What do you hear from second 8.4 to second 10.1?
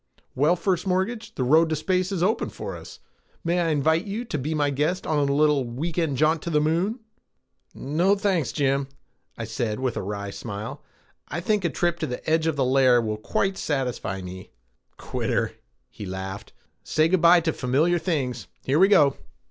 Jim," I said with a